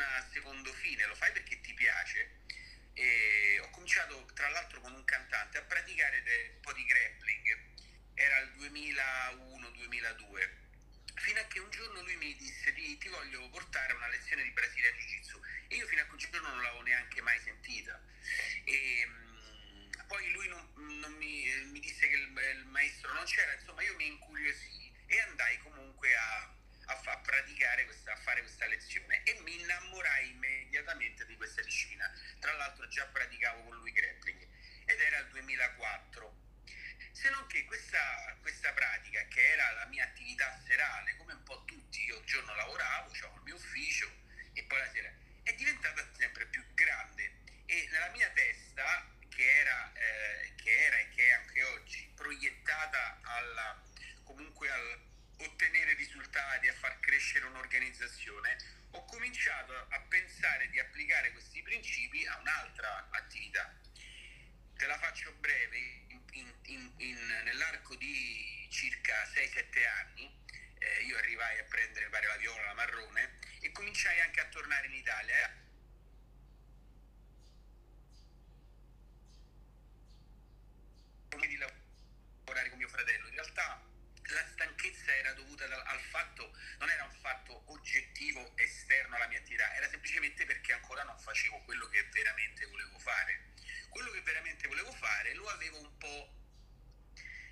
[0.00, 2.38] a secondo fine, lo fai perché ti piace.
[2.94, 7.58] E ho cominciato tra l'altro con un cantante a praticare de, un po' di grappling,
[8.14, 10.50] era il 2001-2002,
[11.14, 14.42] fino a che un giorno lui mi disse ti, ti voglio portare a una lezione
[14.42, 18.00] di Brasile Jiu-Jitsu e io fino a quel giorno non l'avevo neanche mai sentita.
[18.64, 20.68] E, mh, poi lui non,
[21.00, 25.20] non mi, mi, disse che il, il maestro non c'era, insomma io mi incuriosì e
[25.20, 26.52] andai comunque a
[26.90, 31.62] a, fa, a praticare questa, a fare questa lezione e mi innamorai immediatamente di questa
[31.62, 32.10] disciplina.
[32.38, 34.46] Tra l'altro già praticavo con lui grappling
[34.84, 36.48] ed era il 2004.
[37.12, 41.64] Se non che questa, questa pratica, che era la mia attività serale, come un po'
[41.64, 44.10] tutti, io il giorno lavoravo, avevo il mio ufficio
[44.52, 49.92] e poi la sera, è diventata sempre più grande e nella mia testa, che era,
[49.92, 53.82] eh, che era e che è anche oggi proiettata alla,
[54.24, 55.09] comunque al,
[55.44, 58.56] ottenere risultati, a far crescere un'organizzazione,
[58.92, 63.72] ho cominciato a pensare di applicare questi principi a un'altra attività.
[64.76, 65.78] Te la faccio breve,
[66.32, 70.38] in, in, in, nell'arco di circa 6-7 anni
[70.78, 74.86] eh, io arrivai a prendere pare la viola, la marrone e cominciai anche a tornare
[74.86, 75.34] in Italia.
[75.46, 75.58] Eh.
[81.46, 83.26] di lavorare con mio fratello.
[83.28, 83.82] In realtà
[84.28, 89.74] la stanchezza era dovuta al fatto, non era un fatto oggettivo esterno alla mia attività,
[89.74, 93.48] era semplicemente perché ancora non facevo quello che veramente volevo fare.
[93.88, 96.40] Quello che veramente volevo fare lo avevo un po'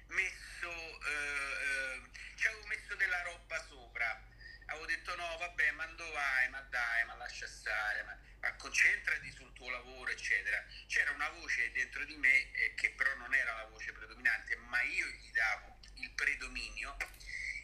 [0.09, 2.03] messo, eh, eh,
[2.37, 4.27] ci avevo messo della roba sopra.
[4.67, 9.31] Avevo detto no, vabbè, ma dove vai, ma dai, ma lascia stare, ma, ma, concentrati
[9.33, 10.63] sul tuo lavoro, eccetera.
[10.87, 14.81] C'era una voce dentro di me eh, che però non era la voce predominante, ma
[14.83, 16.97] io gli davo il predominio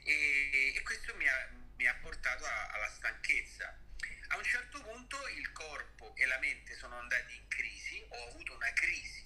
[0.05, 3.78] e, e questo mi ha, mi ha portato a, alla stanchezza.
[4.28, 8.55] A un certo punto il corpo e la mente sono andati in crisi, ho avuto
[8.55, 9.25] una crisi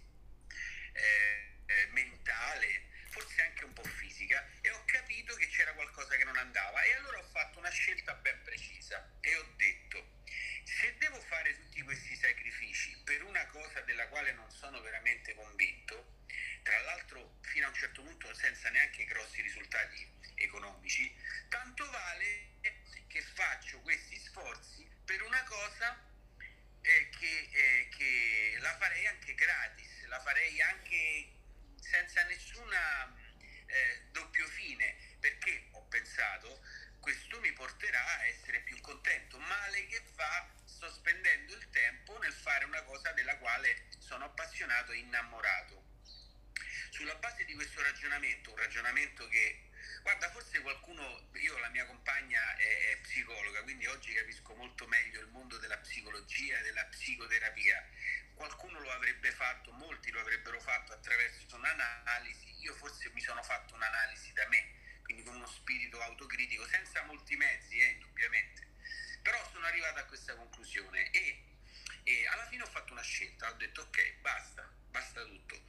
[0.92, 6.24] eh, eh, mentale, forse anche un po' fisica, e ho capito che c'era qualcosa che
[6.24, 6.82] non andava.
[6.82, 10.22] E allora ho fatto una scelta ben precisa e ho detto,
[10.65, 16.18] se devo fare tutti questi sacrifici per una cosa della quale non sono veramente convinto,
[16.62, 21.12] tra l'altro fino a un certo punto senza neanche grossi risultati economici,
[21.48, 22.56] tanto vale
[23.06, 25.98] che faccio questi sforzi per una cosa
[26.82, 31.28] eh, che, eh, che, la farei anche gratis, la farei anche
[31.80, 33.16] senza nessuna
[33.66, 36.60] eh, doppio fine, perché ho pensato
[37.00, 37.53] questo mi
[37.88, 39.38] porterà a essere più contento.
[39.38, 44.93] Male che fa, sto spendendo il tempo nel fare una cosa della quale sono appassionato
[44.93, 45.87] e innamorato.
[46.91, 49.71] Sulla base di questo ragionamento, un ragionamento che,
[50.03, 55.21] guarda, forse qualcuno, io la mia compagna è, è psicologa, quindi oggi capisco molto meglio
[55.21, 57.87] il mondo della psicologia, della psicoterapia.
[58.34, 63.75] Qualcuno lo avrebbe fatto, molti lo avrebbero fatto attraverso un'analisi, io forse mi sono fatto
[63.75, 64.78] un'analisi da me,
[65.08, 68.66] quindi con uno spirito autocritico, senza molti mezzi, eh, indubbiamente.
[69.22, 71.44] Però sono arrivato a questa conclusione e,
[72.02, 75.62] e alla fine ho fatto una scelta, ho detto ok, basta, basta tutto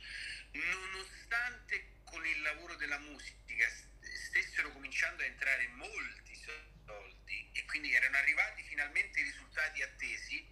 [0.51, 3.67] nonostante con il lavoro della musica
[4.01, 10.47] stessero cominciando a entrare molti soldi e quindi erano arrivati finalmente i risultati attesi,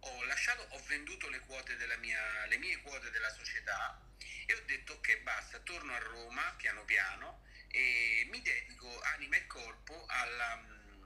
[0.00, 4.00] ho lasciato, ho venduto le quote della mia, le mie quote della società
[4.46, 9.46] e ho detto ok basta, torno a Roma piano piano e mi dedico anima e
[9.46, 10.52] corpo alla,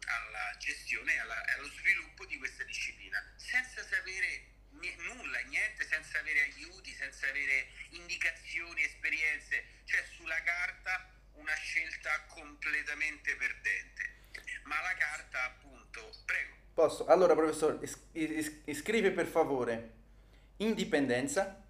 [0.06, 6.92] alla gestione, alla, allo sviluppo di questa disciplina, senza sapere nulla, niente, senza avere aiuti,
[6.94, 14.20] senza avere indicazioni, esperienze, cioè sulla carta una scelta completamente perdente.
[14.64, 16.54] Ma la carta appunto, prego.
[16.74, 17.06] Posso?
[17.06, 20.00] Allora professore, is- is- iscrivi per favore
[20.58, 21.60] indipendenza.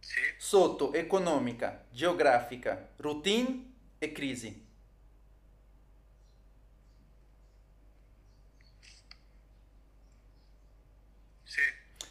[0.00, 0.20] Sì.
[0.54, 4.64] Sotto economica, geografica, routine e crisi.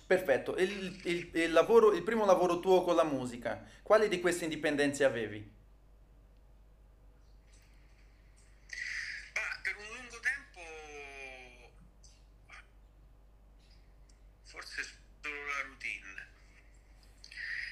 [0.06, 4.44] Perfetto, il, il, il, lavoro, il primo lavoro tuo con la musica, quali di queste
[4.44, 5.40] indipendenze avevi?
[9.36, 10.60] Ma per un lungo tempo
[14.44, 14.84] forse
[15.22, 16.28] solo la routine,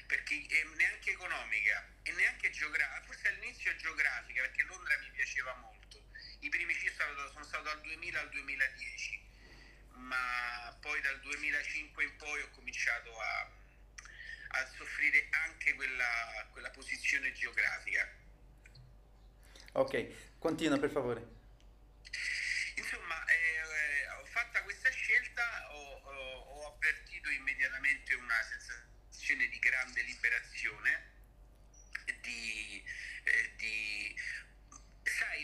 [0.06, 0.46] perché
[0.76, 6.02] neanche economica e neanche geografica, forse all'inizio geografica perché Londra mi piaceva molto,
[6.40, 6.90] i primi C
[7.32, 9.22] sono stato dal 2000 al 2010
[10.02, 13.50] ma poi dal 2005 in poi ho cominciato a,
[14.48, 18.08] a soffrire anche quella, quella posizione geografica.
[19.72, 21.40] Ok, continua per favore.
[22.74, 30.02] Insomma, eh, ho fatta questa scelta, ho, ho, ho avvertito immediatamente una sensazione di grande
[30.02, 31.10] liberazione,
[32.20, 32.84] di,
[33.24, 34.16] eh, di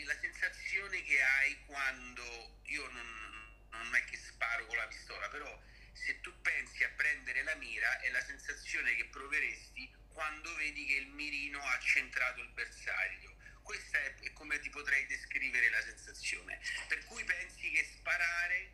[0.09, 5.61] la sensazione che hai quando io non, non è che sparo con la pistola, però
[5.93, 10.95] se tu pensi a prendere la mira è la sensazione che proveresti quando vedi che
[10.95, 13.37] il mirino ha centrato il bersaglio.
[13.61, 16.59] Questa è, come ti potrei descrivere la sensazione.
[16.87, 18.71] Per cui pensi che sparare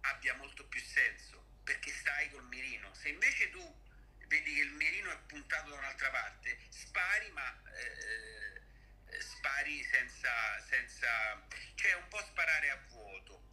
[0.00, 2.94] abbia molto più senso, perché stai col mirino.
[2.94, 3.86] Se invece tu
[4.26, 8.47] vedi che il mirino è puntato da un'altra parte, spari ma eh
[9.20, 10.30] spari senza,
[10.68, 11.46] senza...
[11.74, 13.46] cioè un po' sparare a vuoto.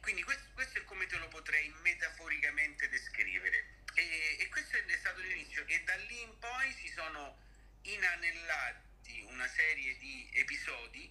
[0.00, 3.80] Quindi questo, questo è come te lo potrei metaforicamente descrivere.
[3.94, 7.38] E, e questo è stato l'inizio e da lì in poi si sono
[7.82, 11.10] inanellati una serie di episodi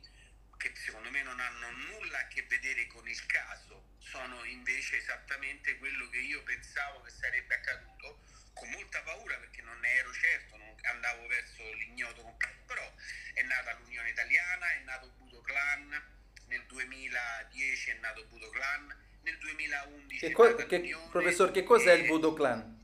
[0.58, 5.78] che secondo me non hanno nulla a che vedere con il caso, sono invece esattamente
[5.78, 8.22] quello che io pensavo che sarebbe accaduto,
[8.54, 12.94] con molta paura perché non ne ero certo, non andavo verso l'ignoto completo, però
[13.34, 16.02] è nata l'Unione Italiana, è nato Budo Clan,
[16.48, 21.94] nel 2010 è nato Budo Clan, nel 2011 che è co- che, professor, che cos'è
[21.94, 22.80] il e- Budo Clan?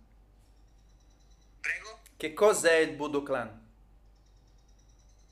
[1.62, 2.02] Prego?
[2.16, 3.66] Che cos'è il Budo Clan?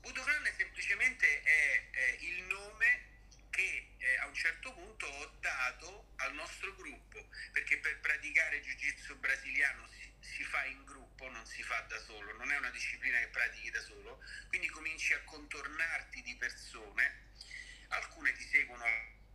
[0.00, 3.04] Budokan semplicemente è, è il nome
[3.50, 9.18] che eh, a un certo punto ho dato al nostro gruppo, perché per praticare jiu-jitsu
[9.18, 10.05] brasiliano si,
[10.36, 13.70] si fa in gruppo, non si fa da solo, non è una disciplina che pratichi
[13.70, 17.30] da solo, quindi cominci a contornarti di persone,
[17.88, 18.84] alcune ti seguono,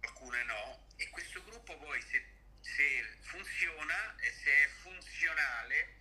[0.01, 2.23] alcune no, e questo gruppo poi se,
[2.61, 5.99] se funziona e se è funzionale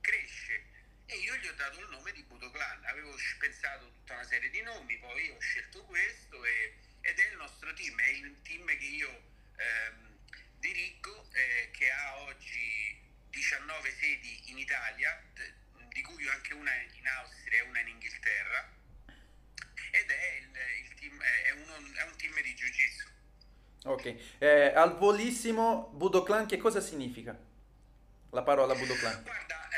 [0.00, 0.68] cresce
[1.04, 2.84] e io gli ho dato il nome di Budo Clan.
[2.86, 7.36] Avevo pensato tutta una serie di nomi, poi ho scelto questo e- ed è il
[7.36, 9.22] nostro team, è il team che io
[9.56, 10.18] ehm,
[10.60, 12.99] dirigo, eh, che ha oggi
[13.30, 15.22] 19 sedi in Italia,
[15.92, 18.68] di cui anche una in Austria e una in Inghilterra.
[19.92, 23.08] Ed è, il, il team, è, uno- è un team di Jiu-Jitsu.
[23.84, 27.36] Ok, eh, al volissimo Budo Clan che cosa significa?
[28.30, 29.22] La parola Budo Clan.
[29.22, 29.68] Guarda,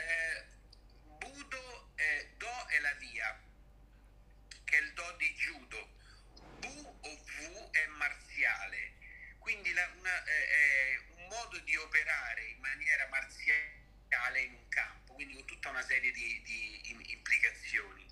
[15.63, 18.05] tutta una serie di, di im- implicazioni.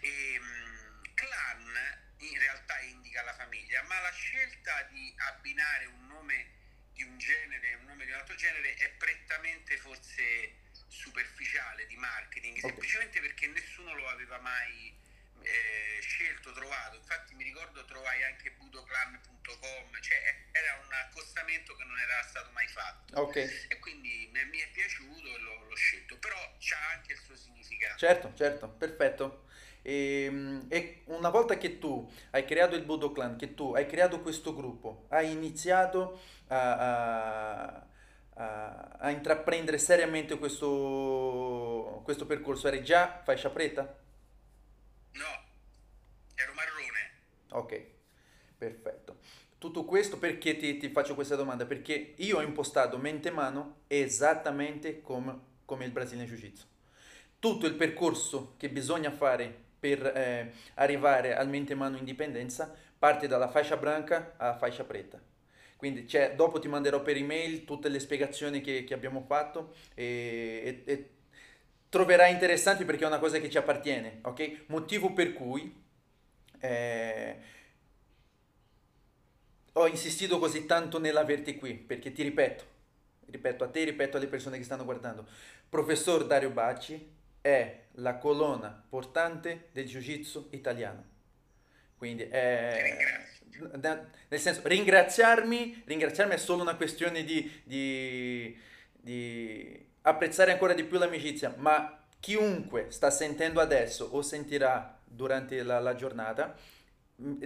[0.00, 6.54] E, mm, clan in realtà indica la famiglia, ma la scelta di abbinare un nome
[6.94, 10.54] di un genere e un nome di un altro genere è prettamente forse
[10.88, 12.70] superficiale di marketing, Ok.
[12.70, 14.96] semplicemente perché nessuno lo aveva mai
[15.46, 16.96] eh, scelto, trovato.
[16.96, 20.18] Infatti mi ricordo trovai anche budoclan.com, cioè
[20.52, 23.14] era un accostamento che non era stato mai fatto.
[23.14, 23.36] Ok,
[23.68, 27.98] E quindi mi è piaciuto e l'ho, l'ho scelto, però c'ha anche il suo significato.
[27.98, 29.44] certo, certo, perfetto.
[29.82, 34.20] E, e una volta che tu hai creato il Budo Clan, che tu hai creato
[34.20, 37.86] questo gruppo, hai iniziato a, a-
[38.34, 43.96] a- a intraprendere seriamente questo, questo percorso, eri già fascia preta?
[45.14, 45.32] No,
[46.36, 47.10] ero marrone.
[47.56, 47.84] Ok,
[48.58, 49.16] perfetto.
[49.58, 51.64] Tutto questo perché ti, ti faccio questa domanda?
[51.64, 56.66] Perché io ho impostato mente-mano esattamente come, come il Brazilian Jiu-Jitsu.
[57.38, 63.76] Tutto il percorso che bisogna fare per eh, arrivare al mente-mano indipendenza parte dalla fascia
[63.76, 65.18] bianca alla fascia preta.
[65.76, 70.82] Quindi c'è- dopo ti manderò per email tutte le spiegazioni che, che abbiamo fatto e,
[70.86, 71.10] e- e
[71.88, 74.64] troverai interessanti perché è una cosa che ci appartiene, ok?
[74.68, 75.84] Motivo per cui
[76.60, 77.36] eh,
[79.72, 82.64] ho insistito così tanto nell'averti qui, perché ti ripeto,
[83.26, 85.26] ripeto a te, ripeto alle persone che stanno guardando,
[85.68, 91.04] professor Dario Bacci è la colonna portante del Jiu-Jitsu italiano.
[91.96, 92.96] Quindi è...
[93.74, 98.56] da- Nel senso, ringraziarmi, ringraziarmi è solo una questione di, di-
[98.92, 105.78] di apprezzare ancora di più l'amicizia, ma chiunque sta sentendo adesso o sentirà durante la,
[105.80, 106.54] la giornata,
[107.16, 107.44] mh,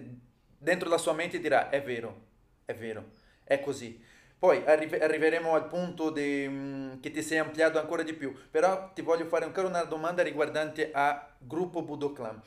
[0.59, 2.27] dentro la sua mente dirà è vero,
[2.65, 3.13] è vero,
[3.45, 4.09] è così.
[4.39, 8.91] Poi arri- arriveremo al punto di, mh, che ti sei ampliato ancora di più, però
[8.93, 12.43] ti voglio fare ancora una domanda riguardante a Gruppo Budo Clan.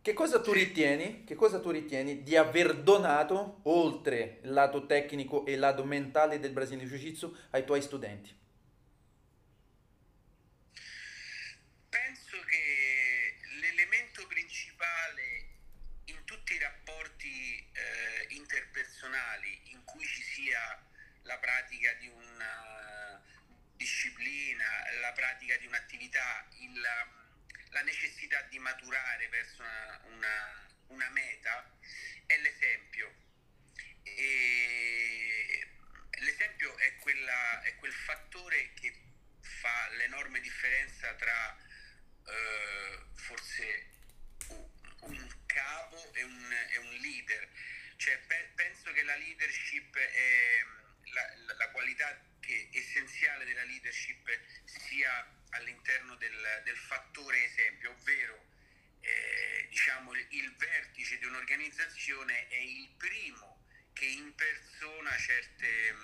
[0.00, 5.46] Che cosa tu ritieni, che cosa tu ritieni di aver donato, oltre il lato tecnico
[5.46, 8.36] e il lato mentale del Brasilian Jiu-Jitsu, ai tuoi studenti?
[11.88, 15.22] Penso che l'elemento principale
[16.04, 16.54] in tutte
[18.74, 20.58] personali in cui ci sia
[21.34, 23.20] la pratica di una
[23.74, 24.64] disciplina,
[25.00, 26.80] la pratica di un'attività, il,
[27.70, 31.76] la necessità di maturare verso una, una, una meta,
[32.26, 33.12] è l'esempio.
[34.04, 35.68] E
[36.18, 38.94] l'esempio è, quella, è quel fattore che
[39.40, 41.58] fa l'enorme differenza tra
[42.26, 43.90] eh, forse
[45.00, 47.48] un capo e un, e un leader.
[47.96, 50.82] Cioè, pe- penso che la leadership è
[51.14, 54.28] la, la, qualità che essenziale della leadership
[54.64, 58.44] sia all'interno del, del fattore esempio, ovvero
[59.00, 65.96] eh, diciamo, il vertice di un'organizzazione è il primo che impersona certe,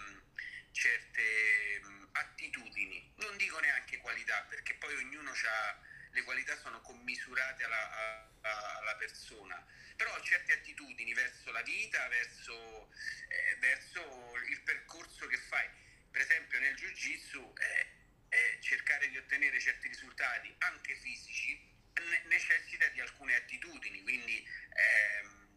[0.71, 1.81] certe
[2.13, 8.30] attitudini, non dico neanche qualità, perché poi ognuno ha le qualità sono commisurate alla, alla,
[8.43, 9.65] alla persona,
[9.97, 12.91] però certe attitudini verso la vita, verso,
[13.29, 15.69] eh, verso il percorso che fai.
[16.11, 17.87] Per esempio nel Jiu-Jitsu eh,
[18.29, 21.61] eh, cercare di ottenere certi risultati anche fisici
[21.99, 25.49] ne- necessita di alcune attitudini, quindi ehm,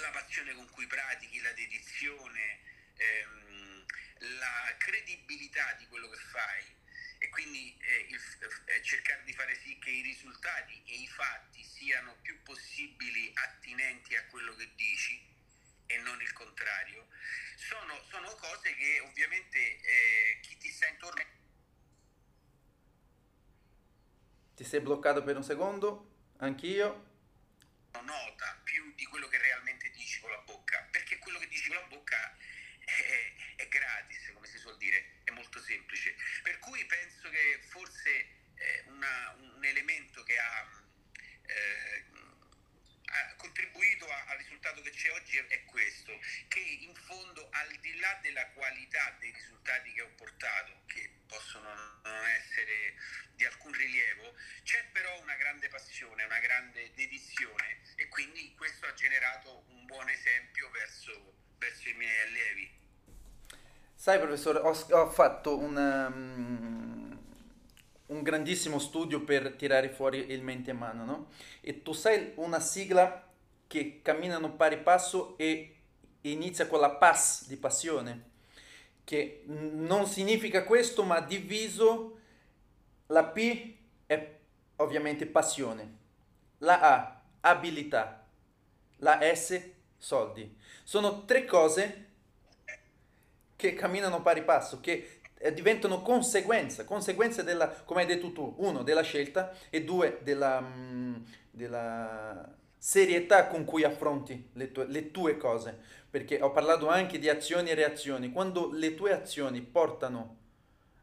[0.00, 2.60] la passione con cui pratichi, la dedizione,
[2.96, 3.86] ehm,
[4.38, 6.80] la credibilità di quello che fai
[7.22, 8.20] e quindi eh, il,
[8.64, 14.16] eh, cercare di fare sì che i risultati e i fatti siano più possibili attinenti
[14.16, 15.30] a quello che dici
[15.86, 17.06] e non il contrario,
[17.54, 21.22] sono, sono cose che ovviamente eh, chi ti sta intorno...
[24.56, 26.30] Ti sei bloccato per un secondo?
[26.38, 27.10] Anch'io?
[28.02, 31.76] Nota più di quello che realmente dici con la bocca, perché quello che dici con
[31.76, 32.36] la bocca
[32.84, 36.14] è, è gratis, come si suol dire, è molto semplice.
[36.42, 38.10] Per cui penso che forse
[38.54, 40.84] eh, una, un elemento che ha,
[41.46, 42.04] eh,
[43.04, 47.74] ha contribuito a, al risultato che c'è oggi è, è, questo, che in fondo al
[47.80, 52.94] di là della qualità dei risultati che ho portato, che possono non essere
[53.34, 58.94] di alcun rilievo, c'è però una grande passione, una grande dedizione e quindi questo ha
[58.94, 62.70] generato un buon esempio verso, verso i miei allievi.
[63.94, 67.18] Sai professore, ho, ho fatto un, um,
[68.06, 71.28] un, grandissimo studio per tirare fuori il mente in mano, no?
[71.60, 73.28] E tu sai una sigla
[73.68, 75.76] che camminano pari passo e
[76.22, 78.30] inizia con la pass di passione,
[79.04, 82.18] che non significa questo, ma diviso
[83.06, 83.74] la P
[84.06, 84.38] è
[84.76, 85.98] ovviamente passione,
[86.58, 88.26] la A abilità,
[88.96, 89.60] la S
[89.96, 90.58] soldi.
[90.84, 92.06] Sono tre cose
[93.56, 98.82] che camminano pari passo, che eh, diventano conseguenza, conseguenze della, come hai detto tu, uno,
[98.82, 101.16] della scelta e due, della, mm,
[101.50, 105.78] della serietà con cui affronti le tue, le tue cose.
[106.10, 108.32] Perché ho parlato anche di azioni e reazioni.
[108.32, 110.36] Quando le tue azioni portano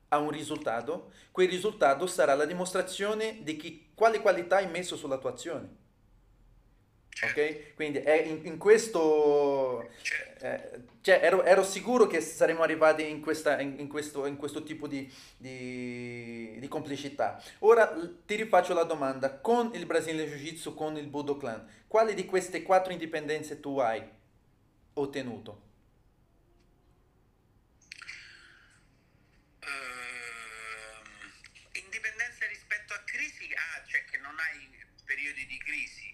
[0.09, 5.17] a un risultato, quel risultato sarà la dimostrazione di chi, quale qualità hai messo sulla
[5.17, 5.78] tua azione.
[7.21, 7.73] Ok?
[7.75, 9.89] Quindi è in, in questo...
[10.41, 14.63] Eh, cioè, ero, ero, sicuro che saremmo arrivati in, questa, in, in, questo, in questo,
[14.63, 17.41] tipo di, di, di, complicità.
[17.59, 17.93] Ora
[18.25, 22.63] ti rifaccio la domanda, con il Brasile Jiu-Jitsu, con il Budo Clan, quali di queste
[22.63, 24.01] quattro indipendenze tu hai
[24.93, 25.67] ottenuto?
[29.61, 29.67] Uh,
[31.77, 34.69] indipendenza rispetto a crisi, ah, cioè che non hai
[35.05, 36.09] periodi di crisi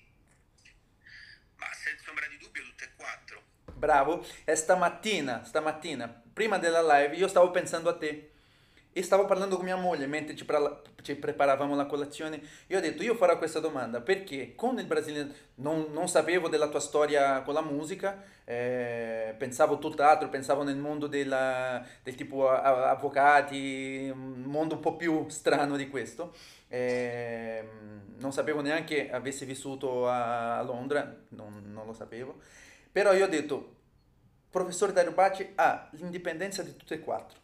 [1.58, 3.44] ma senza ombra di dubbio tutte e quattro.
[3.86, 4.26] Bravo.
[4.46, 8.32] E stamattina, stamattina, prima della live, io stavo pensando a te.
[8.92, 12.42] E stavo parlando con mia moglie mentre ci, pre- ci preparavamo la colazione.
[12.68, 16.68] Io ho detto, io farò questa domanda perché con il brasiliano non, non sapevo della
[16.68, 24.10] tua storia con la musica, eh, pensavo tutt'altro, pensavo nel mondo della, del tipo avvocati,
[24.12, 26.34] un mondo un po' più strano di questo.
[26.70, 27.64] Eh,
[28.18, 32.40] non sapevo neanche avessi vissuto a, Londra, non, non, lo sapevo.
[32.96, 33.75] Però io ho detto,
[34.56, 37.40] professore Dario Baci ha l'indipendenza di tutte e quattro.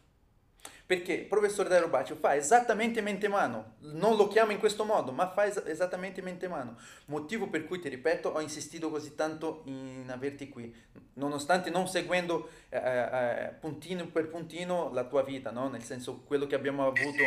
[0.86, 5.12] Perché il professore Dario Baccio fa esattamente mente mano, non lo chiama in questo modo,
[5.12, 6.76] ma fa es- esattamente mente mano.
[7.06, 10.74] Motivo per cui, ti ripeto, ho insistito così tanto in averti qui,
[11.14, 15.68] nonostante non seguendo eh, eh, puntino per puntino la tua vita, no?
[15.68, 17.24] nel senso quello che abbiamo avuto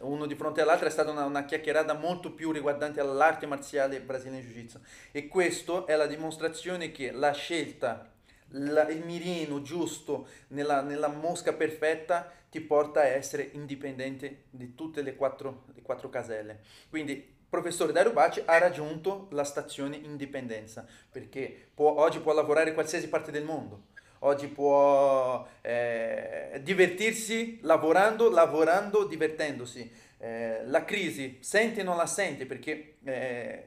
[0.00, 4.44] uno di fronte all'altro è stata una, una chiacchierata molto più riguardante all'arte marziale brasiliana
[4.44, 4.80] jiu-jitsu.
[5.12, 8.13] E questo è la dimostrazione che la scelta
[8.54, 15.02] la, il mirino giusto nella, nella, mosca perfetta ti porta a essere indipendente di tutte
[15.02, 16.60] le quattro, le quattro caselle.
[16.88, 22.74] Quindi professore Dario Baci ha raggiunto la stazione indipendenza perché può, oggi può lavorare in
[22.74, 23.92] qualsiasi parte del mondo.
[24.20, 30.02] oggi può eh, divertirsi lavorando, lavorando, divertendosi.
[30.18, 33.66] Eh, la crisi sente o non la sente perché eh,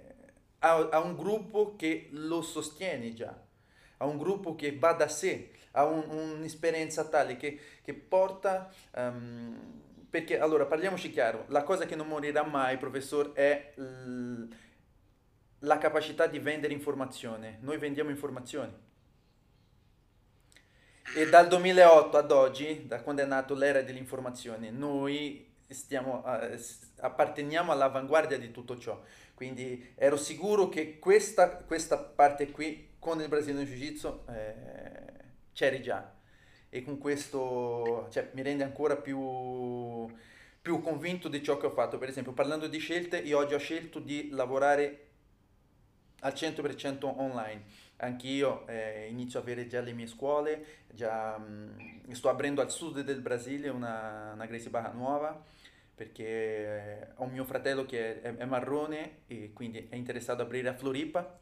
[0.60, 3.38] ha, ha, un gruppo che lo sostiene già,
[3.98, 8.72] ha un gruppo che va da sé, ha un, un'esperienza tale che, che porta...
[8.96, 14.46] Um, perché allora parliamoci chiaro, la cosa che non morirà mai, professor, è l-
[15.60, 17.58] la capacità di vendere informazione.
[17.62, 18.74] Noi vendiamo informazioni.
[21.16, 26.58] E dal 2008 ad oggi, da quando è nato l'era dell'informazione, noi stiamo, uh,
[27.00, 29.02] apparteniamo all'avanguardia di tutto ciò.
[29.34, 36.14] Quindi ero sicuro che questa, questa parte qui con il Brasiliano Jiu-Jitsu eh, c'eri già
[36.70, 40.08] e con questo cioè, mi rende ancora più,
[40.62, 41.98] più convinto di ciò che ho fatto.
[41.98, 45.06] Per esempio, parlando di scelte, io oggi ho scelto di lavorare
[46.22, 47.64] al 100% online.
[47.98, 52.70] Anch'io eh, inizio a avere già le mie scuole, già mh, mm, sto aprendo al
[52.70, 55.44] sud del Brasile una, una Gracie Barra nuova
[55.98, 60.48] perché eh, ho un mio fratello che è, è, marrone e quindi è interessato ad
[60.48, 61.40] aprire a Floripa,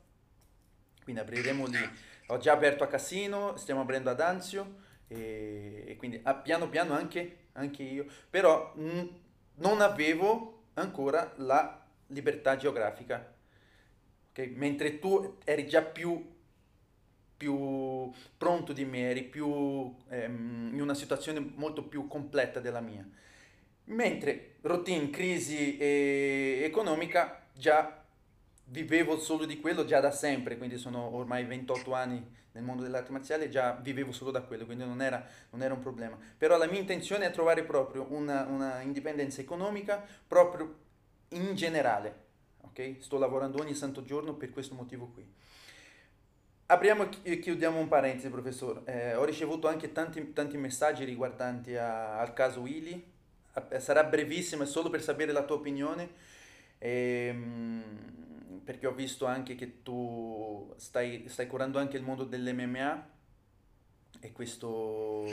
[1.06, 1.90] quindi apriremo lì.
[2.28, 6.94] Ho già aperto a Cassino, stiamo aprendo ad Anzio e, e quindi ah, piano piano
[6.94, 9.08] anche, anche io, però mh,
[9.58, 13.34] non avevo ancora la libertà geografica,
[14.32, 14.50] okay?
[14.56, 16.34] mentre tu eri già più,
[17.38, 23.08] più pronto di me, eri più, ehm, in una situazione molto più completa della mia.
[23.88, 28.05] Mentre routine, crisi e economica già
[28.66, 32.98] vivevo solo di quello già da sempre, quindi sono ormai 28 anni nel mondo delle
[32.98, 36.18] arti marziali, già vivevo solo da quello, quindi non era, non era un problema.
[36.38, 40.84] Però la mia intenzione è trovare proprio una, una indipendenza economica proprio
[41.30, 42.24] in generale,
[42.62, 42.96] ok?
[43.00, 45.26] Sto lavorando ogni santo giorno per questo motivo qui.
[46.68, 48.82] Apriamo e chiudiamo un parentesi, professore.
[48.86, 53.12] Eh, ho ricevuto anche tanti, tanti messaggi riguardanti a, al caso Willy.
[53.78, 56.10] Sarà brevissimo, è solo per sapere la tua opinione.
[56.80, 58.25] Ehm,
[58.66, 63.10] perché ho visto anche che tu stai, stai curando anche il mondo dell'MMA
[64.20, 65.30] e questo...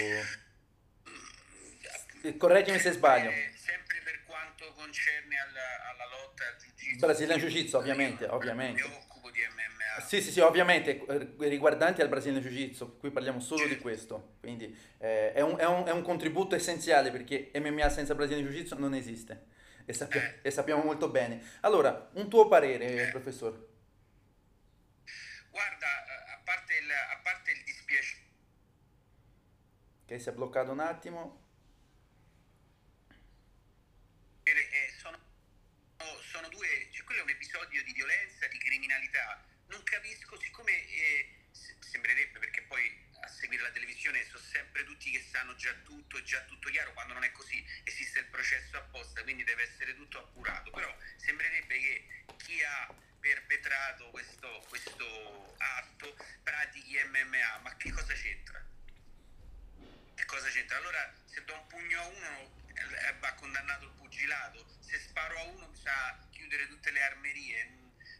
[2.36, 3.30] Correggimi se sbaglio.
[3.56, 6.98] Sempre per quanto concerne alla, alla lotta al jiu-jitsu.
[6.98, 8.86] Brasilian Jiu-Jitsu, ovviamente, ovviamente.
[8.86, 10.06] Mi occupo di MMA.
[10.06, 14.76] Sì, sì, sì, ovviamente, eh, riguardanti al Brasilian Jiu-Jitsu, qui parliamo solo di questo, quindi
[14.98, 18.94] eh, è, un, è, un, è un contributo essenziale perché MMA senza Brasilian Jiu-Jitsu non
[18.94, 19.46] esiste
[19.84, 20.38] e, sappia- eh.
[20.42, 21.58] e sappiamo molto bene.
[21.60, 23.10] Allora, un tuo parere, eh.
[23.10, 23.70] professore?
[25.50, 25.86] Guarda,
[26.34, 28.20] a parte il, a parte il dispiacere...
[30.04, 31.40] Ok, si è bloccato un attimo.
[34.42, 35.18] Eh, sono,
[36.20, 36.88] sono due...
[36.90, 39.44] Cioè, quello è un episodio di violenza, di criminalità.
[39.68, 41.28] Non capisco, siccome eh,
[41.80, 42.51] sembrerebbe, perché
[43.52, 47.12] seguire la televisione sono sempre tutti che sanno già tutto, è già tutto chiaro, quando
[47.12, 52.24] non è così esiste il processo apposta, quindi deve essere tutto appurato, però sembrerebbe che
[52.38, 58.64] chi ha perpetrato questo, questo atto pratichi MMA, ma che cosa c'entra?
[60.14, 60.78] Che cosa c'entra?
[60.78, 65.42] Allora se do un pugno a uno eh, va condannato il pugilato, se sparo a
[65.42, 67.70] uno bisogna chiudere tutte le armerie,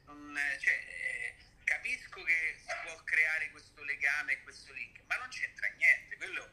[0.05, 1.32] non, cioè, eh,
[1.73, 6.17] capisco che si può creare questo legame questo link, ma non c'entra niente.
[6.17, 6.51] Quello,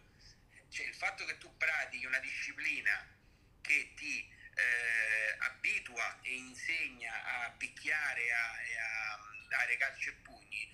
[0.69, 3.05] cioè, il fatto che tu pratichi una disciplina
[3.61, 10.73] che ti eh, abitua e insegna a picchiare e a, a dare calci e pugni,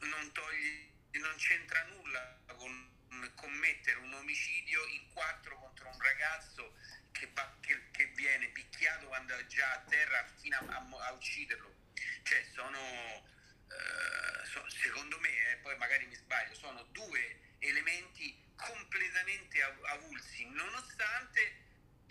[0.00, 2.98] non, togli, non c'entra nulla con
[3.34, 6.74] commettere un omicidio in quattro contro un ragazzo
[7.12, 11.12] che, va, che, che viene picchiato quando è già a terra fino a, a, a
[11.12, 11.74] ucciderlo.
[12.22, 13.28] Cioè, sono
[13.70, 21.68] eh, secondo me, eh, poi magari mi sbaglio, sono due elementi completamente avulsi, nonostante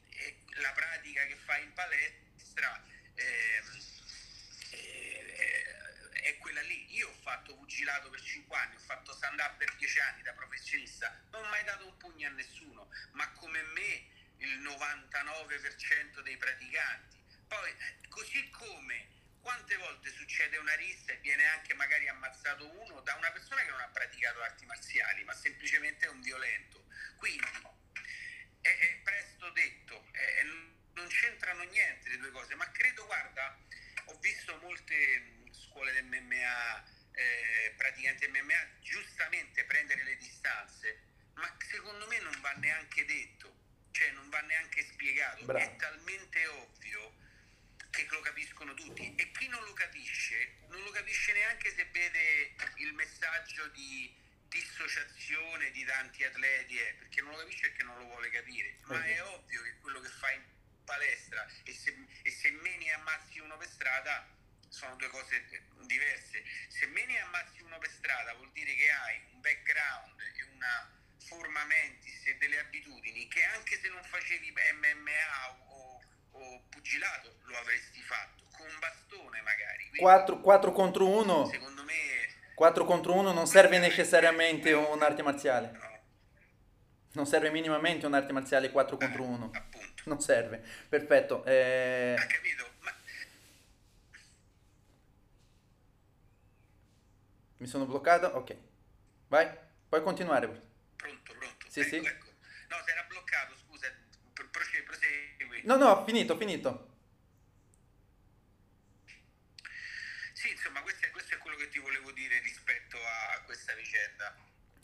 [0.10, 2.84] eh, la pratica che fai in palestra
[3.16, 3.82] ehm,
[4.72, 6.94] eh, è quella lì.
[6.96, 11.22] Io ho fatto pugilato per 5 anni, ho fatto stand-up per 10 anni da professionista,
[11.32, 17.18] non ho mai dato un pugno a nessuno, ma come me il 99% dei praticanti.
[17.48, 17.76] Poi,
[18.10, 23.32] così come quante volte succede una rissa e viene anche magari ammazzato uno da una
[23.32, 26.86] persona che non ha praticato arti marziali, ma semplicemente è un violento.
[27.18, 27.46] Quindi
[28.62, 30.44] è, è presto detto, è,
[30.94, 33.58] non c'entrano niente le due cose, ma credo, guarda,
[34.06, 41.00] ho visto molte scuole del MMA, eh, praticanti MMA, giustamente prendere le distanze,
[41.36, 43.54] ma secondo me non va neanche detto,
[43.92, 45.64] cioè non va neanche spiegato, Bravo.
[45.64, 47.28] è talmente ovvio
[47.90, 49.16] che lo capiscono tutti.
[49.16, 54.14] E chi non lo capisce non lo capisce neanche se vede il messaggio di,
[54.48, 59.04] dissociazione di tanti atleti è perché non lo capisce perché non lo vuole capire, ma
[59.04, 60.44] è ovvio che quello che fai in
[60.84, 64.28] palestra e se, e se meni e ammazzi uno per strada
[64.70, 65.46] sono due cose
[65.86, 66.44] diverse.
[66.68, 70.98] Se meni e ammazzi uno per strada vuol dire che hai un background e una
[71.18, 75.68] forma mentis e delle abitudini che anche se non facevi MMA
[76.40, 79.90] o, pugilato lo avresti fatto, con un bastone magari.
[79.98, 81.46] 4, 4 contro 1.
[81.48, 81.94] Secondo me
[82.56, 85.88] 4 contro 1 non serve necessariamente un'arte marziale.
[87.14, 89.52] Non serve minimamente un'arte marziale 4 contro 1.
[89.54, 90.04] appunto.
[90.06, 90.64] Non serve.
[90.88, 91.44] Perfetto.
[91.46, 92.68] Eh, Ha capito?
[92.82, 92.92] Ma
[97.58, 98.28] mi sono bloccato?
[98.28, 98.56] Ok.
[99.28, 99.50] Vai.
[99.90, 100.48] Puoi continuare.
[100.96, 101.66] pronto, pronto.
[101.68, 101.96] Sì, ecco, sì.
[101.98, 102.28] ecco.
[102.70, 103.88] No, si era bloccato, scusa.
[104.34, 104.79] Pro- Procedi, prosegui.
[105.64, 106.88] No, no, ho finito, finito.
[110.34, 114.36] Sì, insomma, questo è, questo è quello che ti volevo dire rispetto a questa vicenda.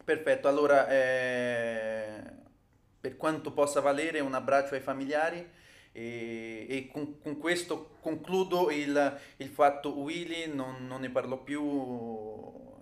[0.03, 2.21] Perfetto, allora eh,
[2.99, 5.49] per quanto possa valere un abbraccio ai familiari
[5.91, 11.63] e, e con, con questo concludo il, il fatto Willy, non, non ne parlo più,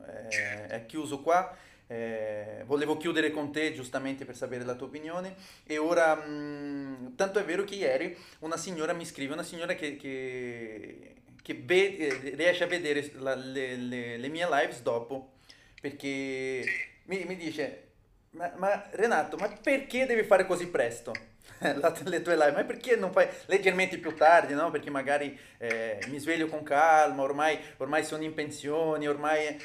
[0.07, 1.55] eh, è chiuso qua.
[1.93, 7.37] Eh, volevo chiudere con te giustamente per sapere la tua opinione e ora, mh, tanto
[7.37, 12.35] è vero che ieri una signora mi scrive, una signora che, che, che ve- eh,
[12.35, 15.33] riesce a vedere la- le, le- le mie lives dopo
[15.79, 16.63] perché
[17.05, 17.83] mi, mi dice,
[18.31, 21.11] ma, ma Renato, ma perché devi fare così presto?
[21.59, 24.71] La- le tue live, ma perché non fai leggermente più tardi, no?
[24.71, 29.57] Perché magari eh, mi sveglio con calma, ormai, ormai sono in pensione, ormai...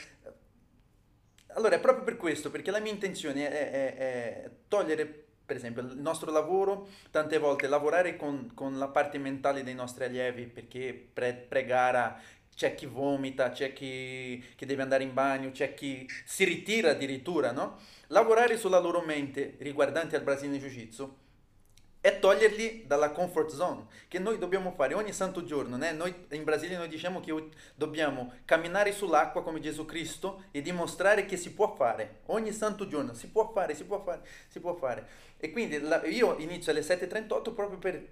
[1.54, 5.06] Allora è proprio per questo, perché la mia intenzione è, è- è togliere,
[5.44, 10.04] per esempio, il nostro lavoro, tante volte lavorare con, con la parte mentale dei nostri
[10.04, 12.20] allievi, perché pre, pre-gara
[12.54, 17.50] c'è chi vomita, c'è chi, chi deve andare in bagno, c'è chi si ritira addirittura,
[17.52, 17.78] no?
[18.08, 21.10] Lavorare sulla loro mente riguardante al Brasilian Jiu-Jitsu
[22.00, 25.92] è toglierli dalla comfort zone che noi dobbiamo fare ogni santo giorno, né?
[25.92, 27.34] Noi in Brasile noi diciamo che
[27.74, 33.14] dobbiamo camminare sull'acqua come Gesù Cristo e dimostrare che si può fare ogni santo giorno,
[33.14, 35.06] si può fare, si può fare, si può fare.
[35.38, 38.06] E quindi la- io inizio alle 7.38 proprio per,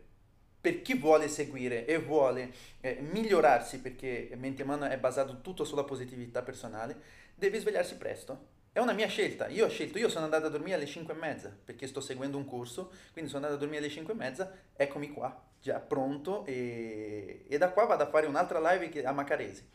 [0.61, 5.85] per chi vuole seguire e vuole eh, migliorarsi, perché mente umana è basato tutto sulla
[5.85, 6.96] positività personale,
[7.35, 8.55] deve svegliarsi presto.
[8.77, 11.17] È una mia scelta, io ho scelto, io sono andato a dormire alle 5 e
[11.17, 14.53] mezza perché sto seguendo un corso, quindi sono andato a dormire alle 5 e mezza,
[14.77, 19.67] eccomi qua, già pronto e, e da qua vado a fare un'altra live a Macaresi.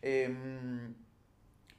[0.00, 0.94] Ehm,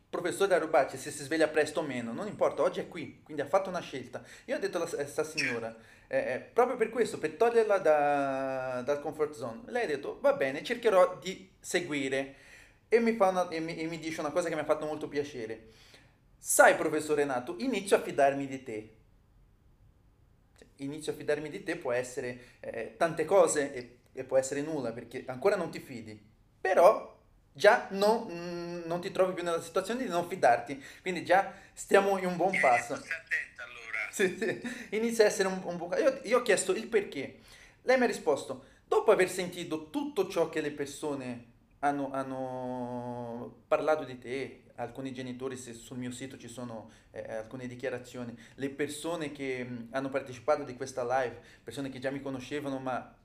[0.08, 3.48] professor Darubacci, se si sveglia presto o meno, non importa, oggi è qui, quindi ha
[3.48, 4.22] fatto una scelta.
[4.46, 9.02] Io ho detto a questa signora, eh, eh, proprio per questo, per toglierla da- dal
[9.02, 12.36] comfort zone, lei ha detto, va bene, cercherò di seguire.
[12.88, 15.08] E mi, una- e mi- e mi dice una cosa che mi ha fatto molto
[15.08, 15.70] piacere.
[16.44, 18.96] Sai, professor Renato, inizio a fidarmi di te.
[20.58, 24.62] Cioè, Inizio a fidarmi di te può essere eh, tante cose e, e può essere
[24.62, 26.20] nulla perché ancora non ti fidi,
[26.60, 27.16] però
[27.54, 32.18] già no- mm, non ti trovi più nella situazione di non fidarti, quindi già stiamo
[32.18, 32.94] in un buon passo.
[32.96, 34.10] attenta allora.
[34.10, 34.96] Sì, sì.
[34.96, 35.92] Inizia a essere un, un buon...
[36.00, 37.40] Io, io ho chiesto il perché.
[37.84, 41.50] Lei mi ha risposto, dopo aver sentito tutto ciò che le persone
[41.80, 47.68] hanno, hanno parlato di te, alcuni genitori, se sul mio sito ci sono eh, alcune
[47.68, 52.80] dichiarazioni, le persone che mh, hanno partecipato di questa live, persone che già mi conoscevano
[52.80, 53.16] ma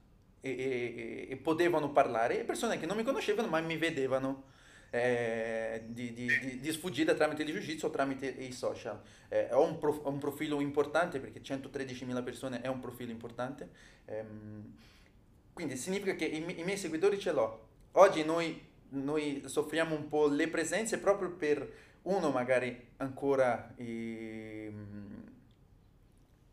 [0.40, 4.54] e, e- e potevano parlare, e persone che non mi conoscevano ma mi vedevano
[4.90, 9.00] eh, di, di, di, di sfuggita tramite il jiu-jitsu o tramite i social.
[9.28, 13.68] Eh, ho, un prof- ho un profilo importante perché 113.000 persone è un profilo importante,
[14.04, 14.74] ehm,
[15.52, 17.64] quindi significa che i, i miei seguitori ce l'ho.
[17.92, 25.24] Oggi noi, noi soffriamo un po' le presenze proprio per uno magari ancora ehm,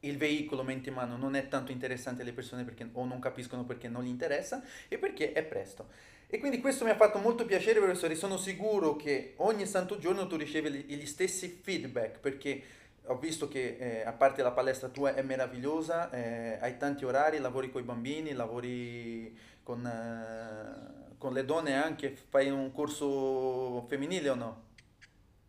[0.01, 3.63] il veicolo mente in mano non è tanto interessante alle persone perché o non capiscono
[3.63, 5.87] perché non gli interessa e perché è presto.
[6.27, 8.15] E quindi questo mi ha fatto molto piacere, professore.
[8.15, 12.63] Sono sicuro che ogni santo giorno tu ricevi gli stessi feedback perché
[13.05, 17.37] ho visto che eh, a parte la palestra tua è meravigliosa, eh, hai tanti orari,
[17.37, 24.27] lavori con i bambini, lavori con, eh, con le donne anche, fai un corso femminile
[24.27, 24.63] o no?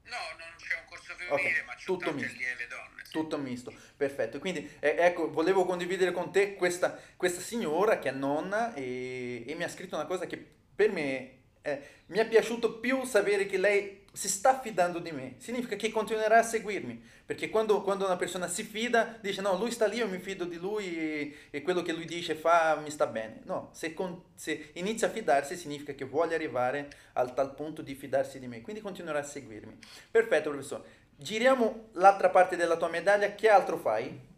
[0.05, 2.37] No, non c'è un corso femminile, Ok, ma c'è tutto tante misto.
[2.37, 3.05] allieve donne.
[3.05, 3.11] sì.
[3.11, 4.39] Tutto misto, perfetto.
[4.39, 9.55] Quindi eh, ecco, volevo condividere con te questa, questa signora che è nonna e, e
[9.57, 13.59] mi ha scritto una cosa che per me eh, mi è piaciuto più sapere che
[13.59, 15.35] lei si sta fidando di me.
[15.39, 19.73] Significa che continuerà a seguirmi, perché quando, quando una persona si fida dice no, lui
[19.73, 22.91] sta lì, io mi fido di lui e, e quello che lui dice fa mi
[22.91, 23.41] sta bene.
[23.45, 27.95] No, se, con- se inizia a fidarsi significa che vuole arrivare al tal punto di
[27.95, 29.77] fidarsi di me, quindi continuerà a seguirmi.
[30.11, 31.03] Perfetto, professore.
[31.17, 34.33] Giriamo l'altra parte della tua medaglia, che altro fai?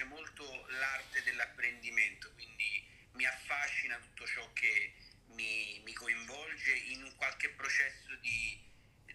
[0.00, 4.94] Piace molto l'arte dell'apprendimento, quindi mi affascina tutto ciò che
[5.26, 8.58] mi, mi coinvolge in un qualche processo di,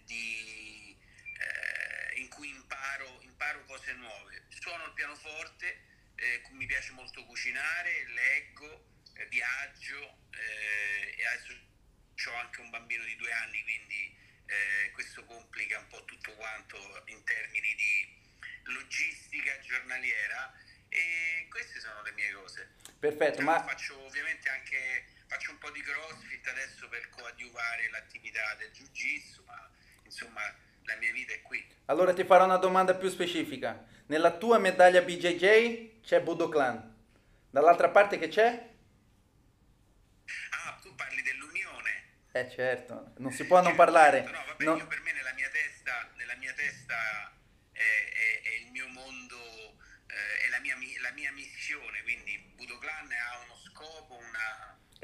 [0.04, 0.96] di
[1.38, 4.44] eh, in cui imparo, imparo, cose nuove.
[4.48, 5.80] Suono il pianoforte,
[6.14, 11.64] eh, mi piace molto cucinare, leggo, eh, viaggio eh, e adesso
[12.28, 17.02] ho anche un bambino di due anni, quindi eh, questo complica un po' tutto quanto
[17.06, 18.24] in termini di
[18.64, 20.52] logistica giornaliera
[20.88, 22.68] e queste sono le mie cose.
[22.98, 28.70] Perfetto, ma faccio ovviamente anche faccio un po' di crossfit adesso per coadiuvare l'attività del
[28.70, 29.68] jiu-jitsu, ma
[30.04, 30.40] insomma
[30.84, 31.64] la mia vita è qui.
[31.86, 33.84] Allora ti farò una domanda più specifica.
[34.06, 36.94] Nella tua medaglia BJJ c'è Budo Clan.
[37.50, 38.68] Dall'altra parte che c'è?
[40.50, 42.04] Ah, tu parli dell'unione.
[42.32, 44.22] Eh certo, non si può non parlare.
[44.22, 44.76] No, vabbè, no.
[44.76, 47.32] io per me nella mia testa, nella mia testa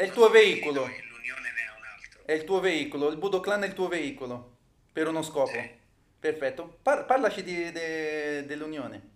[0.02, 0.84] è il tuo veicolo.
[0.84, 2.22] L'Unione ne ha un altro.
[2.24, 4.58] È il tuo veicolo, il Budo Clan è il tuo veicolo
[4.92, 5.52] per uno scopo.
[5.52, 5.78] Sì.
[6.18, 6.78] Perfetto.
[6.82, 9.10] Par- parlaci di, de- dell'Unione.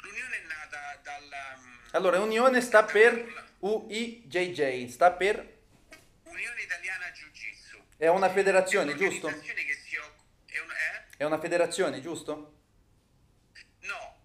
[0.00, 1.58] L'Unione è nata dalla...
[1.58, 5.36] Mm, allora, Unione sta per UIJJ, sta per...
[6.24, 7.76] Unione Italiana Jiu-Jitsu.
[7.98, 9.28] È una federazione, è giusto?
[9.28, 10.24] Che si occupa...
[10.46, 10.70] È, un...
[10.70, 11.04] eh?
[11.18, 12.32] è una federazione, giusto?
[13.80, 14.18] No,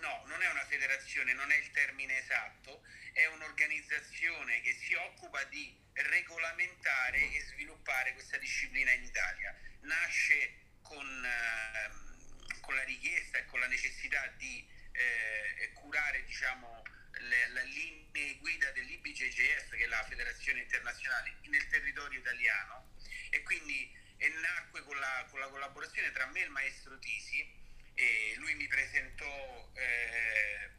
[0.00, 2.86] no, non è una federazione, non è il termine esatto
[3.18, 3.26] è
[3.58, 9.52] un'organizzazione che si occupa di regolamentare e sviluppare questa disciplina in Italia.
[9.80, 16.84] Nasce con, eh, con la richiesta e con la necessità di eh, curare diciamo,
[17.18, 22.94] le, le, linee guida dell'IBJJF, che è la federazione internazionale, nel territorio italiano
[23.30, 27.56] e quindi e nacque con la, con la, collaborazione tra me e il maestro Tisi
[27.94, 30.70] e lui mi presentò eh,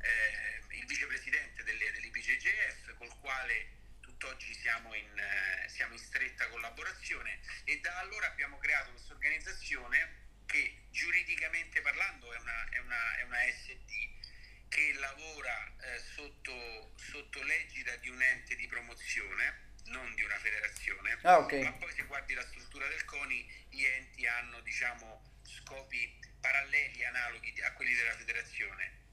[0.00, 1.90] eh, il vicepresidente delle,
[2.26, 7.38] dell'IPGGF col quale tutt'oggi siamo in, eh, siamo in stretta collaborazione.
[7.64, 13.22] E da allora abbiamo creato questa organizzazione che giuridicamente parlando è una, è una, è
[13.22, 20.22] una SD che lavora eh, sotto, sotto l'egida di un ente di promozione non di
[20.22, 21.62] una federazione, ah, okay.
[21.62, 27.54] ma poi se guardi la struttura del CONI gli enti hanno diciamo, scopi paralleli, analoghi
[27.62, 29.05] a quelli della federazione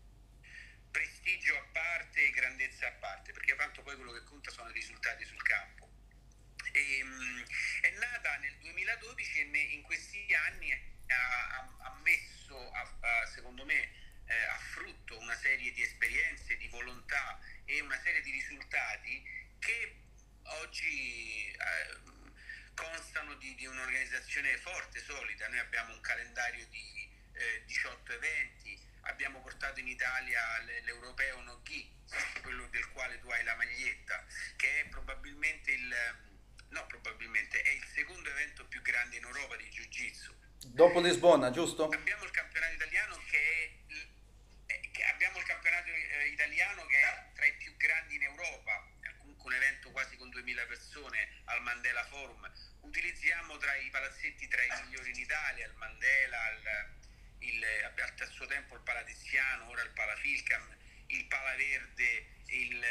[0.94, 4.74] prestigio a parte e grandezza a parte, perché tanto poi quello che conta sono i
[4.74, 5.90] risultati sul campo.
[6.72, 7.44] E, um,
[7.82, 13.92] è nata nel 2012 e in questi anni ha, ha messo, a, secondo me,
[14.26, 19.24] eh, a frutto una serie di esperienze, di volontà e una serie di risultati
[19.60, 19.96] che
[20.44, 21.98] oggi eh,
[22.76, 25.48] constano di, di, un'organizzazione forte, solida.
[25.48, 28.80] Noi abbiamo un calendario di eh, 18 eventi,
[29.74, 30.40] portato in Italia
[30.84, 31.92] l'europeo Noghi,
[32.42, 34.24] quello del quale tu hai la maglietta,
[34.56, 35.96] che è probabilmente il,
[36.70, 40.36] no probabilmente, è il secondo evento più grande in Europa di Jiu-Jitsu.
[40.68, 41.90] Dopo Lisbona, giusto?
[41.90, 43.84] Abbiamo il campionato italiano che
[44.68, 48.88] è, che abbiamo il campionato eh, italiano che è tra i più grandi in Europa,
[49.18, 52.50] comunque un evento quasi con 2000 persone al Mandela Forum.
[52.82, 57.02] Utilizziamo tra i palazzetti tra i migliori in Italia, il Mandela, il
[57.44, 60.76] il, al terzo tempo il Palatiziano, ora il Palafilcam,
[61.08, 62.84] il Palaverde, il,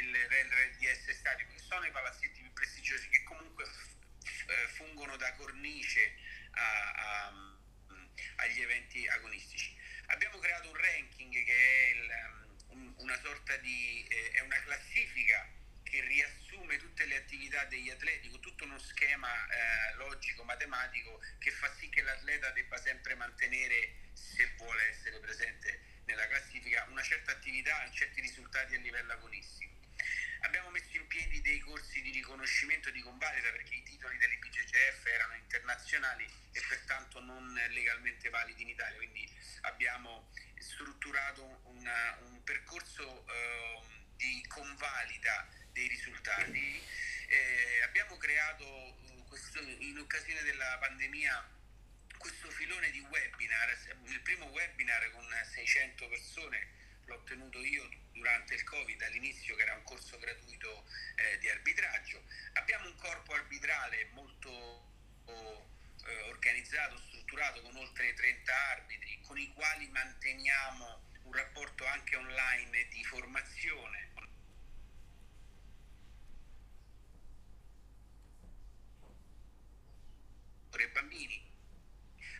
[0.00, 6.14] il, RDS Stadio, che sono i palazzetti più prestigiosi che comunque eh, fungono da cornice
[6.52, 7.56] a, a,
[8.36, 9.76] agli eventi agonistici.
[10.06, 15.48] Abbiamo creato un ranking che è il, una sorta di eh, è una classifica
[15.88, 21.50] che riassume tutte le attività degli atleti con tutto uno schema eh, logico, matematico che
[21.52, 27.32] fa sì che l'atleta debba sempre mantenere, se vuole essere presente nella classifica, una certa
[27.32, 29.74] attività, certi risultati a livello agonistico.
[30.40, 35.34] Abbiamo messo in piedi dei corsi di riconoscimento di convalida perché i titoli dell'IPGCF erano
[35.34, 39.28] internazionali e pertanto non legalmente validi in Italia, quindi
[39.62, 43.82] abbiamo strutturato una, un percorso eh,
[44.16, 46.82] di convalida dei risultati.
[47.28, 51.54] Eh, abbiamo creato uh, questo, in occasione della pandemia
[52.16, 58.64] questo filone di webinar, il primo webinar con 600 persone l'ho tenuto io durante il
[58.64, 62.24] Covid all'inizio che era un corso gratuito eh, di arbitraggio.
[62.54, 64.92] Abbiamo un corpo arbitrale molto
[65.26, 72.88] eh, organizzato, strutturato con oltre 30 arbitri, con i quali manteniamo un rapporto anche online
[72.88, 74.06] di formazione.
[80.82, 81.42] i bambini.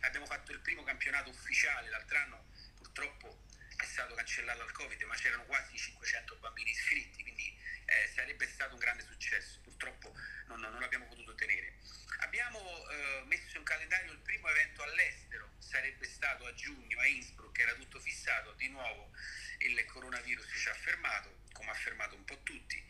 [0.01, 3.45] Abbiamo fatto il primo campionato ufficiale l'altro anno, purtroppo
[3.77, 8.73] è stato cancellato dal Covid, ma c'erano quasi 500 bambini iscritti, quindi eh, sarebbe stato
[8.73, 9.61] un grande successo.
[9.61, 10.13] Purtroppo
[10.47, 11.77] non, non l'abbiamo potuto ottenere.
[12.19, 17.57] Abbiamo eh, messo in calendario il primo evento all'estero, sarebbe stato a giugno a Innsbruck,
[17.57, 19.11] era tutto fissato, di nuovo
[19.59, 22.83] il coronavirus ci ha fermato, come ha fermato un po' tutti.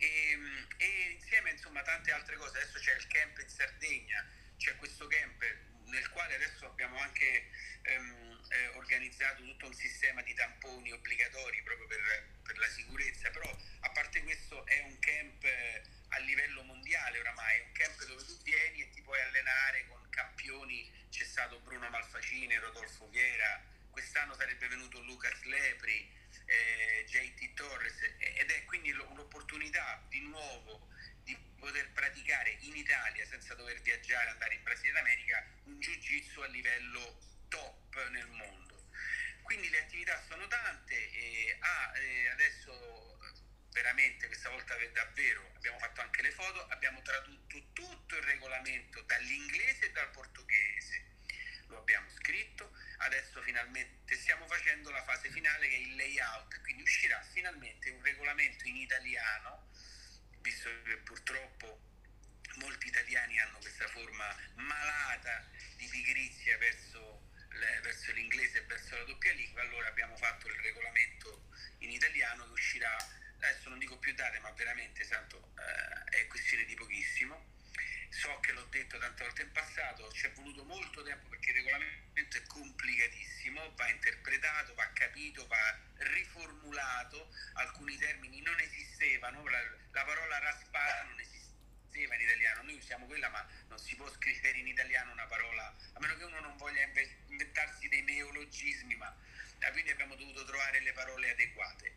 [0.00, 0.36] E,
[0.78, 5.44] e insieme insomma tante altre cose, adesso c'è il camp in Sardegna, c'è questo camp
[5.90, 7.50] nel quale adesso abbiamo anche
[7.82, 12.00] ehm, eh, organizzato tutto un sistema di tamponi obbligatori proprio per,
[12.42, 13.50] per, la sicurezza, però
[13.80, 18.36] a parte questo è un camp eh, a livello mondiale oramai, un camp dove tu
[18.42, 24.68] vieni e ti puoi allenare con campioni, c'è stato Bruno Malfacine, Rodolfo Viera, quest'anno sarebbe
[24.68, 30.88] venuto Lucas Lepri, eh, JT Torres ed è quindi un'opportunità di nuovo
[31.30, 36.40] di poter praticare in Italia senza dover viaggiare, andare in Brasile ed America, un jiu-jitsu
[36.40, 38.88] a livello top nel mondo.
[39.42, 43.18] Quindi le attività sono tante e ah, eh, adesso
[43.72, 49.86] veramente questa volta davvero abbiamo fatto anche le foto, abbiamo tradotto tutto il regolamento dall'inglese
[49.86, 51.04] e dal portoghese,
[51.66, 56.82] lo abbiamo scritto, adesso finalmente stiamo facendo la fase finale che è il layout, quindi
[56.82, 59.69] uscirà finalmente un regolamento in italiano,
[60.40, 61.80] visto che purtroppo
[62.56, 67.30] molti italiani hanno questa forma malata di pigrizia verso,
[67.82, 71.48] verso l'inglese e verso la doppia lingua, allora abbiamo fatto il regolamento
[71.78, 72.96] in italiano che uscirà
[73.42, 77.58] adesso non dico più date, ma veramente santo, eh, è questione di pochissimo.
[78.10, 81.56] So che l'ho detto tante volte in passato, ci è voluto molto tempo perché il
[81.56, 89.60] regolamento è complicatissimo, va interpretato, va capito, va riformulato, alcuni termini non esistevano, la,
[89.92, 94.58] la parola raspata non esisteva in italiano, noi usiamo quella ma non si può scrivere
[94.58, 96.82] in italiano una parola, a meno che uno non voglia
[97.28, 99.14] inventarsi dei neologismi, ma
[99.72, 101.94] quindi abbiamo dovuto trovare le parole adeguate.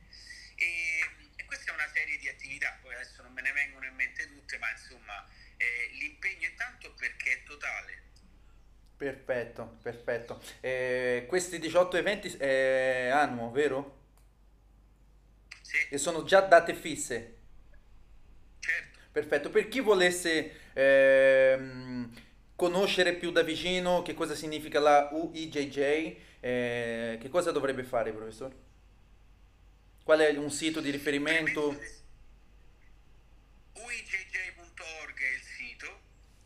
[0.55, 3.95] E, e, questa è una serie di attività, poi adesso non me ne vengono in
[3.95, 8.01] mente tutte, ma insomma eh, l'impegno è tanto perché è totale.
[9.03, 10.39] Perfetto, perfetto.
[10.61, 13.97] Eh, questi 18 eventi è annuo, vero?
[15.61, 15.75] Sì.
[15.89, 17.35] E sono già date fisse?
[18.59, 18.99] Certo.
[19.11, 19.49] Perfetto.
[19.49, 22.13] Per chi volesse ehm,
[22.55, 25.77] conoscere più da vicino che cosa significa la UIJJ,
[26.39, 28.55] eh, che cosa dovrebbe fare, professore?
[30.01, 31.77] Qual è un sito di riferimento?
[33.73, 35.99] uijj.org è il sito,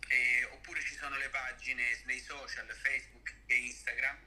[0.07, 4.17] eh, oppure ci sono le pagine nei social, Facebook e Instagram.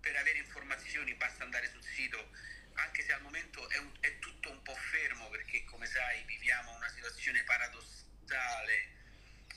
[0.00, 2.30] Per avere informazioni basta andare sul sito,
[2.74, 6.72] anche se al momento è, un, è tutto un po' fermo perché come sai viviamo
[6.76, 8.74] una situazione paradossale,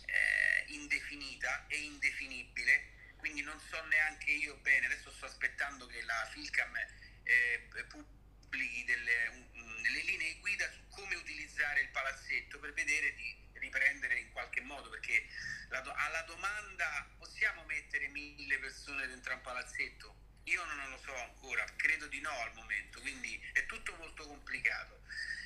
[0.06, 6.30] eh, indefinita e indefinibile, quindi non so neanche io bene, adesso sto aspettando che la
[6.32, 6.76] Filcam
[7.24, 9.50] eh, pubblichi delle,
[9.82, 14.89] delle linee guida su come utilizzare il palazzetto per vedere di riprendere in qualche modo,
[14.89, 15.28] perché
[15.69, 20.23] la, alla domanda possiamo mettere mille persone dentro un palazzetto?
[20.45, 25.01] Io non lo so ancora, credo di no al momento, quindi è tutto molto complicato.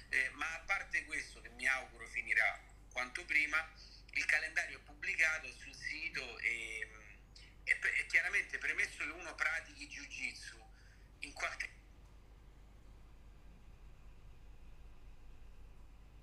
[0.09, 2.59] Eh, ma a parte questo, che mi auguro finirà
[2.91, 3.57] quanto prima,
[4.11, 6.87] il calendario è pubblicato sul sito e,
[7.63, 10.57] e, e chiaramente premesso che uno pratichi jiu-jitsu
[11.19, 11.77] in qualche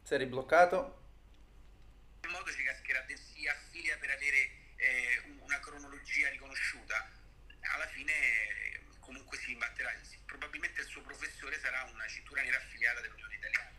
[0.06, 1.02] Sei ribloccato?
[2.22, 7.10] In modo si cascherà, si affilia per avere eh, una cronologia riconosciuta.
[7.74, 8.12] Alla fine
[9.00, 9.90] comunque si imbatterà.
[10.26, 13.70] Probabilmente il suo professore sarà una cintura nera affiliata dell'Unione Italiana.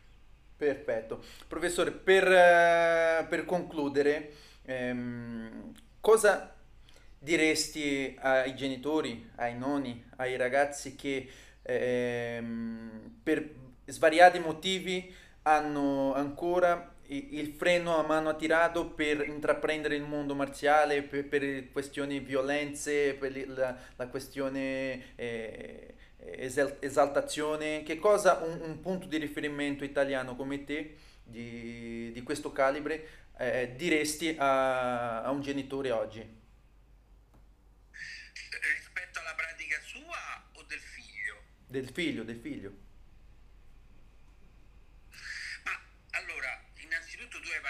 [0.57, 1.23] Perfetto.
[1.47, 4.33] Professore, per, eh, per concludere,
[4.65, 6.55] ehm, cosa
[7.19, 11.29] diresti ai genitori, ai nonni, ai ragazzi che
[11.61, 13.53] ehm, per
[13.85, 21.27] svariati motivi hanno ancora il freno a mano attirato per intraprendere il mondo marziale, per,
[21.27, 25.95] per questioni violenze, per la, la questione eh,
[26.79, 27.83] esaltazione.
[27.83, 33.73] Che cosa un, un, punto di riferimento italiano come te, di, di questo calibre, eh,
[33.75, 36.35] diresti a, a un genitore oggi?
[38.75, 41.35] Rispetto alla pratica sua o del figlio?
[41.67, 42.85] Del figlio, del figlio.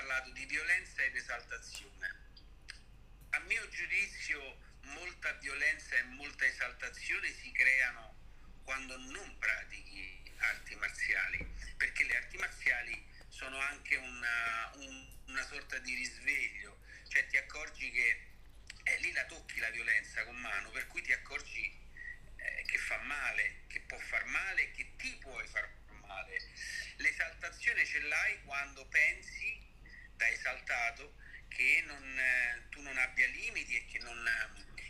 [0.08, 2.16] parlato di violenza ed esaltazione.
[3.32, 4.58] A mio giudizio
[5.28, 8.16] molta violenza e molta esaltazione si creano
[8.64, 15.80] quando non pratichi arti marziali, perché le arti marziali sono anche una, un, una sorta
[15.80, 18.28] di risveglio, cioè ti accorgi che
[18.84, 21.76] eh, lì la tocchi la violenza con mano, per cui ti accorgi
[22.38, 25.70] eh, che fa male, che può far male, che ti puoi far
[26.06, 26.42] male.
[26.98, 29.60] L'esaltazione ce l'hai quando pensi
[30.16, 31.16] da esaltato
[31.50, 34.26] che non, eh, tu non abbia limiti e che, non,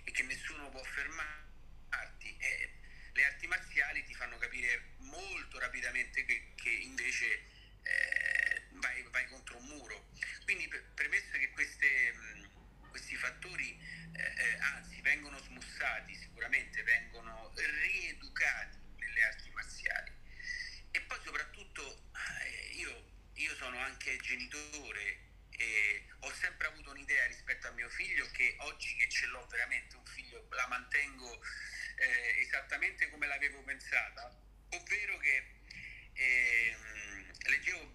[0.08, 2.38] e che nessuno può fermarti.
[2.39, 2.72] E
[3.12, 7.43] le arti marziali ti fanno capire molto rapidamente che, che invece
[7.84, 10.10] eh, vai, vai, contro un muro.
[10.45, 12.14] Quindi premesso che queste,
[12.89, 13.78] questi fattori
[14.14, 20.12] eh, eh, anzi vengono smussati sicuramente, vengono rieducati nelle arti marziali.
[20.91, 22.12] E poi soprattutto
[22.45, 25.26] eh, io, io sono anche genitore
[25.58, 29.95] e ho sempre avuto un'idea rispetto a mio figlio che oggi che ce l'ho veramente
[29.95, 31.43] un figlio la mantengo
[31.95, 34.34] eh, esattamente come l'avevo pensata,
[34.70, 35.43] ovvero che
[36.14, 36.76] eh,
[37.49, 37.93] leggevo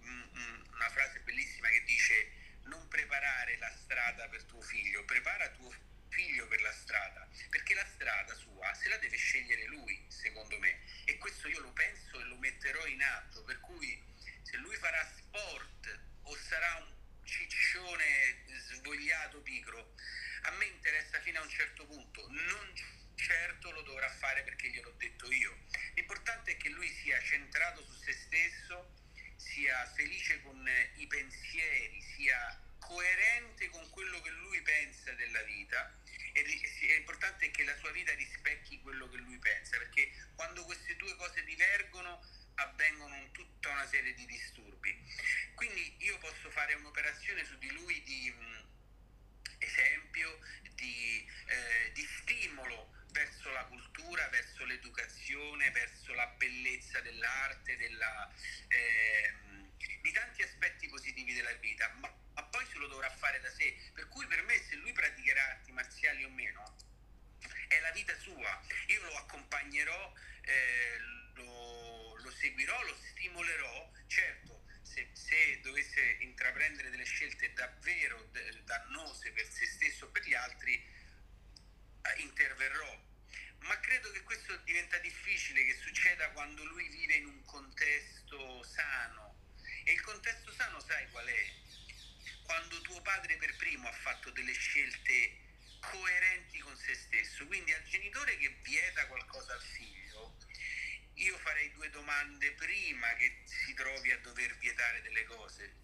[0.73, 2.31] una frase bellissima che dice
[2.63, 5.71] non preparare la strada per tuo figlio, prepara tuo
[6.09, 10.81] figlio per la strada, perché la strada sua se la deve scegliere lui, secondo me,
[11.05, 14.01] e questo io lo penso e lo metterò in atto, per cui
[14.43, 16.93] se lui farà sport o sarà un
[17.25, 19.95] ciccione svogliato pigro,
[20.43, 22.73] a me interessa fino a un certo punto, non
[23.15, 25.57] certo lo dovrà fare perché gliel'ho detto io.
[25.95, 28.93] L'importante è che lui sia centrato su se stesso,
[29.35, 30.65] sia felice con
[30.95, 35.93] i pensieri, sia coerente con quello che lui pensa della vita
[36.33, 40.95] e è importante che la sua vita rispecchi quello che lui pensa, perché quando queste
[40.95, 42.25] due cose divergono
[42.55, 44.97] avvengono tutta una serie di disturbi.
[45.55, 48.63] Quindi io posso fare un'operazione su di lui di mh,
[49.59, 50.39] esempio,
[50.75, 58.33] di, eh, di stimolo verso la cultura, verso l'educazione, verso la bellezza dell'arte, della,
[58.67, 59.33] eh,
[60.01, 63.75] di tanti aspetti positivi della vita, ma, ma, poi se lo dovrà fare da sé.
[63.93, 66.75] Per cui per me se lui praticherà arti marziali o meno,
[67.67, 68.61] è la vita sua.
[68.87, 70.97] Io lo accompagnerò, eh,
[71.35, 74.61] lo, lo, seguirò, lo stimolerò, certo.
[74.81, 78.29] Se, se dovesse intraprendere delle scelte davvero
[78.63, 80.85] dannose per se stesso o per gli altri,
[82.17, 83.11] interverrò
[83.63, 89.35] ma credo che questo diventa difficile che succeda quando lui vive in un contesto sano.
[89.85, 91.53] E il contesto sano sai qual è?
[92.43, 95.37] Quando tuo padre per primo ha fatto delle scelte
[95.79, 97.45] coerenti con se stesso.
[97.45, 100.37] Quindi al genitore che vieta qualcosa al figlio,
[101.15, 105.82] io farei due domande prima che si trovi a dover vietare delle cose.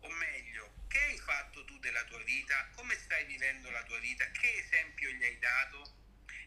[0.00, 2.68] O meglio, che hai fatto tu della tua vita?
[2.74, 4.24] Come stai vivendo la tua vita?
[4.30, 5.98] Che esempio gli hai dato?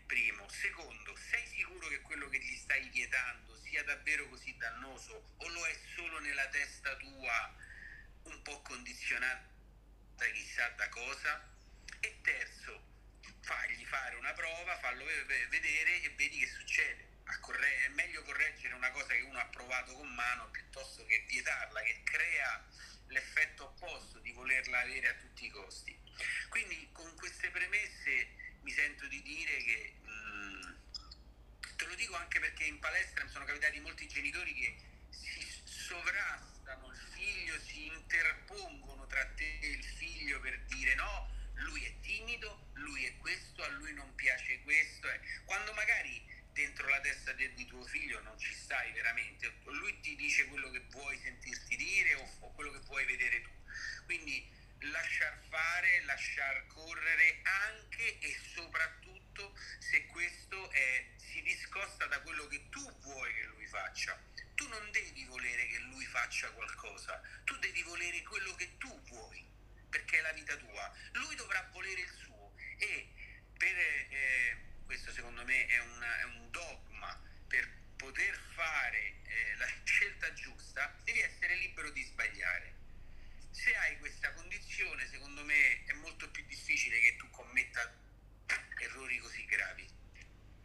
[0.06, 0.48] Primo.
[0.50, 5.66] Secondo, sei sicuro che quello che gli stai vietando sia davvero così dannoso o lo
[5.66, 7.56] è solo nella testa tua
[8.24, 9.52] un po' condizionata
[10.32, 11.52] chissà da cosa?
[12.00, 12.84] E terzo,
[13.42, 17.12] fagli fare una prova, fallo vedere e vedi che succede.
[17.40, 21.82] Corre- è meglio correggere una cosa che uno ha provato con mano piuttosto che vietarla,
[21.82, 22.66] che crea
[23.14, 25.98] l'effetto opposto di volerla avere a tutti i costi.
[26.50, 28.28] Quindi con queste premesse
[28.62, 30.76] mi sento di dire che, mh,
[31.78, 34.76] te lo dico anche perché in palestra mi sono capitati molti genitori che
[35.10, 41.84] si sovrastano il figlio, si interpongono tra te e il figlio per dire no, lui
[41.86, 45.10] è timido, lui è questo, a lui non piace questo.
[45.10, 45.20] Eh.
[45.46, 50.16] Quando magari dentro la testa di, di, tuo figlio non ci stai veramente, lui ti
[50.16, 53.50] dice quello che vuoi sentirti dire o, o quello che vuoi vedere tu.
[54.06, 54.50] Quindi
[54.92, 62.70] lasciar fare, lasciar correre anche e soprattutto se questo è, si discosta da quello che
[62.70, 64.20] tu vuoi che lui faccia.
[64.56, 69.44] Tu non devi volere che lui faccia qualcosa, tu devi volere quello che tu vuoi,
[69.90, 70.94] perché è la vita tua.
[71.14, 73.10] Lui dovrà volere il suo e
[73.58, 79.68] per, eh, questo secondo me è, una, è, un dogma, per poter fare eh, la
[79.84, 82.82] scelta giusta devi essere libero di sbagliare
[83.54, 87.80] se hai questa condizione, secondo me è molto più difficile che tu commetta
[88.80, 89.88] errori così gravi.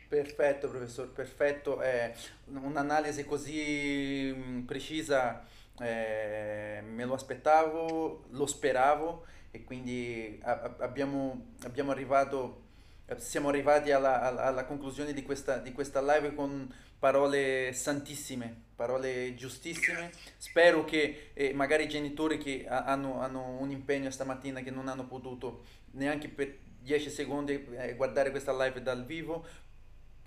[0.09, 1.83] Perfetto, professor, perfetto.
[1.83, 2.15] Eh,
[2.47, 5.47] un'analisi così mm, precisa
[5.81, 12.68] eh, me lo aspettavo, lo speravo e quindi a, abbiamo, abbiamo arrivato,
[13.17, 19.35] siamo arrivati alla, alla, alla conclusione di questa, di questa live con parole santissime, parole
[19.35, 20.11] giustissime.
[20.37, 25.07] Spero che eh, magari i genitori che hanno, hanno, un impegno stamattina che non hanno
[25.07, 29.45] potuto neanche per 10 secondi e guardare questa live dal vivo,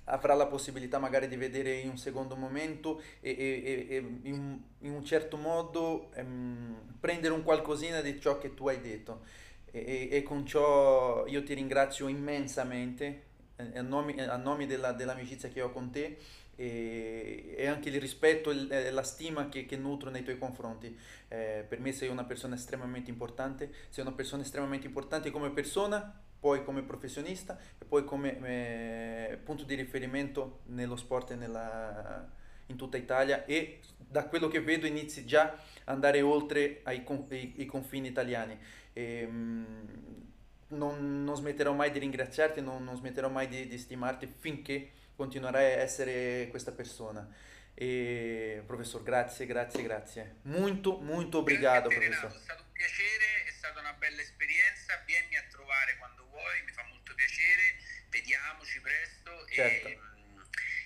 [0.05, 4.93] avrà la possibilità magari di vedere in un secondo momento e, e, e in, in,
[4.93, 9.23] un certo modo ehm, prendere un qualcosina di ciò che tu hai detto.
[9.71, 13.23] E, e con ciò io ti ringrazio immensamente
[13.55, 16.17] eh, a nome, a nome della, dell'amicizia che ho con te
[16.55, 20.95] e, e anche il rispetto e la stima che, che, nutro nei tuoi confronti.
[21.27, 26.21] Eh, per me sei una persona estremamente importante, sei una persona estremamente importante come persona,
[26.39, 32.27] poi come professionista e poi come eh, punto di riferimento nello sport e nella,
[32.65, 37.53] in tutta Italia e da quello che vedo inizi già ad andare oltre ai, ai,
[37.57, 38.57] ai confini italiani.
[38.93, 40.29] E, mh,
[40.69, 45.73] non, non, smetterò mai di ringraziarti, non, non smetterò mai di, di stimarti finché continuerai
[45.73, 47.27] a essere questa persona.
[47.73, 50.35] E professor, grazie, grazie, grazie.
[50.43, 52.29] Molto, molto obrigado, grazie professor.
[52.29, 55.01] Renato, è stato un piacere, è stata una bella esperienza.
[55.05, 57.77] Vieni a trovare quando vuoi, mi fa molto piacere.
[58.09, 59.87] Vediamoci presto certo.
[59.87, 59.99] e,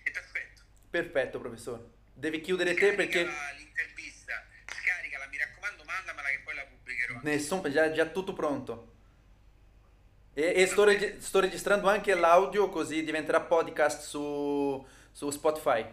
[0.04, 0.62] e ti aspetto.
[0.90, 1.92] Perfetto, professor.
[2.14, 7.05] Devi chiudere Scarica te perché l'intervista, scaricala, mi raccomando, mandamela che poi la pubblicherò.
[7.24, 8.94] Nessun, già, già tutto pronto.
[10.34, 15.86] E, e sto, reg- sto, registrando anche l'audio così diventerà podcast su, su Spotify.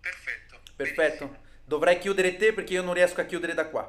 [0.00, 0.60] Perfetto.
[0.76, 1.24] Perfetto.
[1.26, 1.46] Benissimo.
[1.64, 3.82] Dovrai chiudere te perché io non riesco a chiudere da qua.
[3.82, 3.88] Va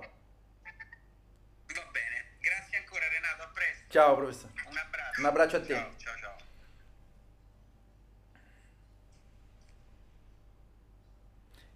[1.92, 2.26] bene.
[2.42, 3.86] Grazie ancora Renato, a presto.
[3.90, 4.54] Ciao professore.
[4.70, 5.20] Un abbraccio.
[5.20, 5.74] Un abbraccio a te.
[5.74, 6.36] Ciao, ciao, ciao.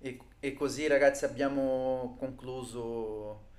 [0.01, 3.51] E, e così ragazzi abbiamo concluso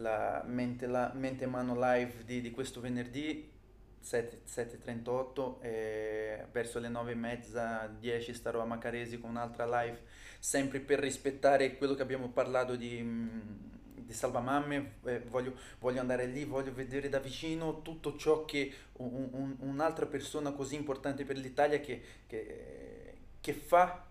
[0.00, 3.56] la mente, la mente mano live di, di questo venerdì
[4.02, 10.00] 7.38 e verso le 9.30 10 starò a Macaresi con un'altra live
[10.38, 13.28] sempre per rispettare quello che abbiamo parlato di, mm,
[13.96, 14.94] di Salvamamme
[15.28, 20.52] voglio, voglio andare lì voglio vedere da vicino tutto ciò che un, un, un'altra persona
[20.52, 24.06] così importante per l'Italia che, che, che fa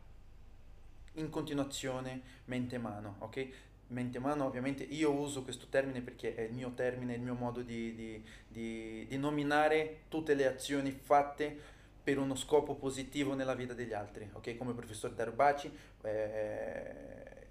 [1.14, 3.48] in continuazione mente mano ok
[3.90, 7.62] mente umana ovviamente io uso questo termine perché è il mio termine, il mio modo
[7.62, 13.74] di, di, di, di nominare tutte le azioni fatte per uno scopo positivo nella vita
[13.74, 14.56] degli altri, ok?
[14.56, 15.70] Come professor Darbaci
[16.04, 17.48] eh,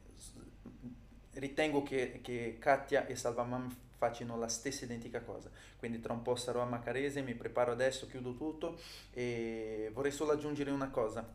[1.34, 6.37] ritengo che, che Katia e Salvamam facciano la stessa identica cosa, quindi tra un po'
[6.37, 8.78] sarò a Macarese, mi preparo adesso, chiudo tutto
[9.12, 11.26] e vorrei solo aggiungere una cosa,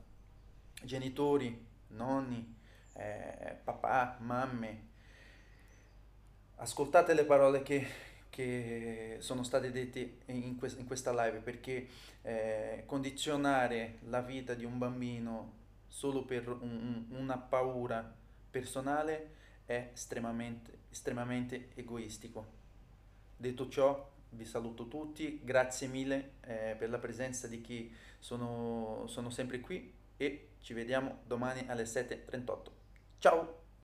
[0.84, 2.56] genitori, nonni,
[2.93, 4.89] eh, papà, mamme,
[6.62, 7.86] ascoltate le parole che,
[8.30, 11.88] che sono state dette in, quest, in questa live perché
[12.22, 18.16] eh, condizionare la vita di un bambino solo per un, una paura
[18.49, 22.59] personale è estremamente, estremamente egoistico.
[23.36, 29.30] Detto ciò, vi saluto tutti, grazie mille eh, per la presenza di chi sono, sono
[29.30, 32.66] sempre qui e ci vediamo domani alle 7.38.
[33.18, 33.61] Ciao!